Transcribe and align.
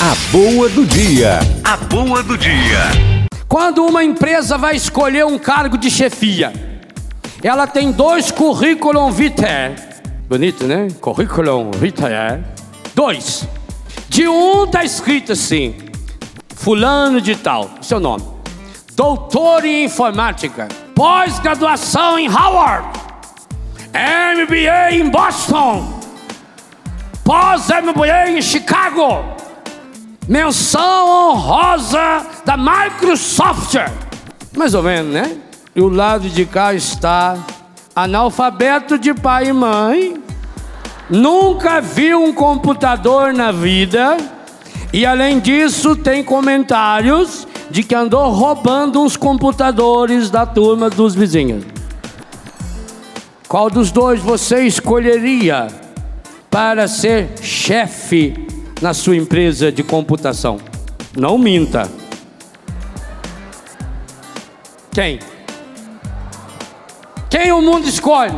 A 0.00 0.14
boa 0.30 0.68
do 0.68 0.86
dia. 0.86 1.40
A 1.64 1.76
boa 1.76 2.22
do 2.22 2.38
dia. 2.38 2.78
Quando 3.48 3.84
uma 3.84 4.04
empresa 4.04 4.56
vai 4.56 4.76
escolher 4.76 5.26
um 5.26 5.36
cargo 5.36 5.76
de 5.76 5.90
chefia, 5.90 6.52
ela 7.42 7.66
tem 7.66 7.90
dois 7.90 8.30
currículum 8.30 9.10
vitae. 9.10 9.74
Bonito, 10.28 10.68
né? 10.68 10.86
Currículum 11.00 11.72
vitae. 11.72 12.44
Dois. 12.94 13.48
De 14.08 14.28
um 14.28 14.66
está 14.66 14.84
escrito 14.84 15.32
assim: 15.32 15.74
Fulano 16.54 17.20
de 17.20 17.34
Tal, 17.34 17.68
seu 17.82 17.98
nome. 17.98 18.22
Doutor 18.94 19.64
em 19.64 19.86
informática. 19.86 20.68
Pós-graduação 20.94 22.16
em 22.16 22.28
Howard. 22.28 22.86
MBA 23.92 24.92
em 24.92 25.10
Boston. 25.10 25.98
Pós-MBA 27.24 28.30
em 28.30 28.40
Chicago 28.40 29.38
menção 30.28 31.08
honrosa 31.08 32.26
da 32.44 32.56
Microsoft. 32.56 33.76
Mais 34.54 34.74
ou 34.74 34.82
menos, 34.82 35.12
né? 35.12 35.38
E 35.74 35.80
o 35.80 35.88
lado 35.88 36.28
de 36.28 36.44
cá 36.44 36.74
está 36.74 37.36
analfabeto 37.96 38.98
de 38.98 39.14
pai 39.14 39.48
e 39.48 39.52
mãe, 39.52 40.22
nunca 41.08 41.80
viu 41.80 42.22
um 42.22 42.32
computador 42.32 43.32
na 43.32 43.50
vida, 43.50 44.16
e 44.92 45.04
além 45.06 45.40
disso 45.40 45.96
tem 45.96 46.22
comentários 46.22 47.46
de 47.70 47.82
que 47.82 47.94
andou 47.94 48.30
roubando 48.30 49.02
uns 49.02 49.16
computadores 49.16 50.30
da 50.30 50.46
turma 50.46 50.88
dos 50.88 51.14
vizinhos. 51.14 51.64
Qual 53.48 53.70
dos 53.70 53.90
dois 53.90 54.20
você 54.20 54.66
escolheria 54.66 55.68
para 56.50 56.86
ser 56.86 57.30
chefe 57.40 58.47
na 58.80 58.94
sua 58.94 59.16
empresa 59.16 59.72
de 59.72 59.82
computação. 59.82 60.58
Não 61.16 61.36
minta. 61.36 61.88
Quem? 64.92 65.18
Quem 67.30 67.52
o 67.52 67.60
mundo 67.60 67.88
escolhe? 67.88 68.34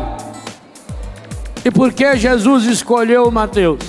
E 1.65 1.71
por 1.71 1.93
que 1.93 2.17
Jesus 2.17 2.65
escolheu 2.65 3.31
Mateus? 3.31 3.81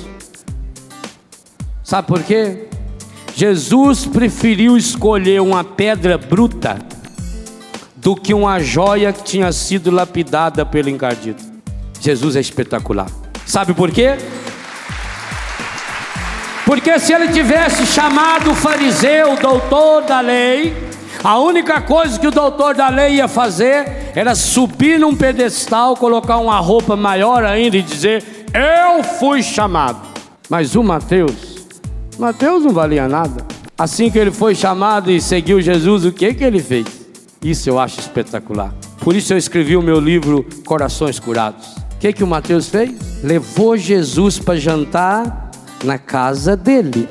Sabe 1.84 2.08
por 2.08 2.24
quê? 2.24 2.68
Jesus 3.36 4.06
preferiu 4.06 4.78
escolher 4.78 5.42
uma 5.42 5.64
pedra 5.64 6.18
bruta 6.18 6.78
do 7.96 8.16
que 8.16 8.34
uma 8.34 8.60
joia 8.60 9.14
que 9.14 9.24
tinha 9.24 9.52
sido 9.52 9.92
lapidada 9.92 10.66
pelo 10.66 10.90
encardido. 10.90 11.42
Jesus 12.00 12.36
é 12.36 12.40
espetacular. 12.40 13.10
Sabe 13.46 13.74
por 13.74 13.92
quê? 13.92 14.18
Porque 16.66 17.00
se 17.00 17.14
ele 17.14 17.30
tivesse 17.30 17.86
chamado 17.86 18.52
o 18.52 18.56
fariseu, 18.56 19.36
doutor 19.36 20.04
da 20.04 20.22
lei, 20.22 20.74
a 21.24 21.38
única 21.40 21.82
coisa 21.82 22.20
que 22.20 22.28
o 22.28 22.32
doutor 22.32 22.76
da 22.76 22.90
lei 22.90 23.16
ia 23.16 23.28
fazer 23.28 24.12
era 24.16 24.34
subir 24.36 25.00
num 25.00 25.16
pedestal, 25.16 25.96
colocar 25.96 26.38
uma 26.38 26.60
roupa 26.60 26.96
maior 26.96 27.44
ainda 27.44 27.78
e 27.78 27.82
dizer: 27.82 28.24
Eu 28.54 29.04
fui 29.04 29.44
chamado. 29.44 30.00
Mas 30.50 30.76
o 30.76 30.84
Mateus, 30.84 31.68
Mateus 32.18 32.64
não 32.64 32.72
valia 32.72 33.08
nada. 33.08 33.46
Assim 33.78 34.12
que 34.12 34.20
ele 34.20 34.32
foi 34.32 34.54
chamado 34.54 35.12
e 35.12 35.22
seguiu 35.22 35.62
Jesus, 35.62 36.06
o 36.06 36.12
que 36.12 36.34
que 36.34 36.44
ele 36.44 36.60
fez? 36.60 36.86
Isso 37.44 37.70
eu 37.70 37.80
acho 37.80 38.00
espetacular. 38.00 38.74
Por 39.00 39.16
isso 39.16 39.34
eu 39.34 39.38
escrevi 39.38 39.76
o 39.76 39.82
meu 39.82 40.00
livro 40.00 40.46
Corações 40.66 41.20
Curados. 41.20 41.68
O 41.96 41.98
que 42.00 42.14
que 42.14 42.24
o 42.24 42.28
Mateus 42.28 42.68
fez? 42.68 42.92
Levou 43.24 43.78
Jesus 43.78 44.38
para 44.38 44.60
jantar 44.60 45.51
na 45.84 45.98
casa 45.98 46.56
dele. 46.56 47.08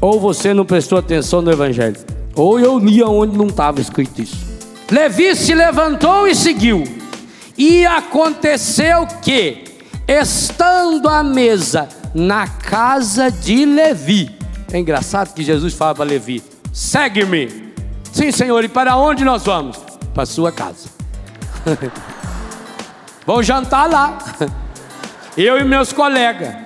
Ou 0.00 0.20
você 0.20 0.52
não 0.52 0.64
prestou 0.64 0.98
atenção 0.98 1.40
no 1.40 1.50
Evangelho, 1.50 1.96
ou 2.34 2.60
eu 2.60 2.78
li 2.78 3.02
onde 3.02 3.36
não 3.36 3.46
estava 3.46 3.80
escrito 3.80 4.20
isso. 4.20 4.46
Levi 4.90 5.34
se 5.34 5.54
levantou 5.54 6.28
e 6.28 6.34
seguiu. 6.34 6.84
E 7.56 7.86
aconteceu 7.86 9.06
que, 9.22 9.64
estando 10.06 11.08
à 11.08 11.22
mesa 11.22 11.88
na 12.14 12.46
casa 12.46 13.30
de 13.30 13.64
Levi, 13.64 14.36
é 14.72 14.78
engraçado 14.78 15.34
que 15.34 15.42
Jesus 15.42 15.74
fala 15.74 15.94
para 15.94 16.04
Levi: 16.04 16.42
segue-me. 16.72 17.72
Sim, 18.12 18.30
Senhor, 18.30 18.62
e 18.64 18.68
para 18.68 18.96
onde 18.96 19.24
nós 19.24 19.44
vamos? 19.44 19.78
Para 20.12 20.22
a 20.22 20.26
sua 20.26 20.52
casa. 20.52 20.88
Vou 23.26 23.42
jantar 23.42 23.90
lá. 23.90 24.18
Eu 25.36 25.58
e 25.58 25.64
meus 25.64 25.92
colegas. 25.92 26.65